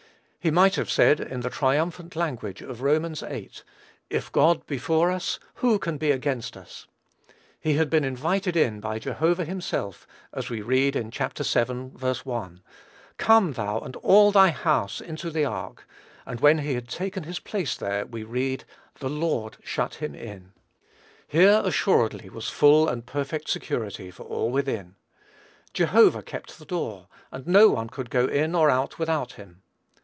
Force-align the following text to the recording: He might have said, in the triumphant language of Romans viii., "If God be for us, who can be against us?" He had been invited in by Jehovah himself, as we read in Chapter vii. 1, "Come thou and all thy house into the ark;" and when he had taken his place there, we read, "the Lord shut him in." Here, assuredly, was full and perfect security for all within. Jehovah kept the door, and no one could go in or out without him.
He 0.43 0.49
might 0.49 0.73
have 0.73 0.89
said, 0.89 1.19
in 1.19 1.41
the 1.41 1.51
triumphant 1.51 2.15
language 2.15 2.63
of 2.63 2.81
Romans 2.81 3.19
viii., 3.21 3.51
"If 4.09 4.31
God 4.31 4.65
be 4.65 4.79
for 4.79 5.11
us, 5.11 5.37
who 5.61 5.77
can 5.77 5.99
be 5.99 6.09
against 6.09 6.57
us?" 6.57 6.87
He 7.59 7.75
had 7.75 7.91
been 7.91 8.03
invited 8.03 8.55
in 8.57 8.79
by 8.79 8.97
Jehovah 8.97 9.45
himself, 9.45 10.07
as 10.33 10.49
we 10.49 10.63
read 10.63 10.95
in 10.95 11.11
Chapter 11.11 11.43
vii. 11.43 11.91
1, 11.91 12.61
"Come 13.19 13.53
thou 13.53 13.81
and 13.81 13.95
all 13.97 14.31
thy 14.31 14.49
house 14.49 14.99
into 14.99 15.29
the 15.29 15.45
ark;" 15.45 15.87
and 16.25 16.39
when 16.39 16.57
he 16.57 16.73
had 16.73 16.87
taken 16.89 17.21
his 17.25 17.39
place 17.39 17.77
there, 17.77 18.07
we 18.07 18.23
read, 18.23 18.63
"the 18.99 19.09
Lord 19.11 19.57
shut 19.63 19.93
him 20.01 20.15
in." 20.15 20.53
Here, 21.27 21.61
assuredly, 21.63 22.31
was 22.31 22.49
full 22.49 22.89
and 22.89 23.05
perfect 23.05 23.47
security 23.47 24.09
for 24.09 24.23
all 24.23 24.49
within. 24.49 24.95
Jehovah 25.71 26.23
kept 26.23 26.57
the 26.57 26.65
door, 26.65 27.09
and 27.31 27.45
no 27.45 27.69
one 27.69 27.89
could 27.89 28.09
go 28.09 28.25
in 28.25 28.55
or 28.55 28.71
out 28.71 28.97
without 28.97 29.33
him. 29.33 29.61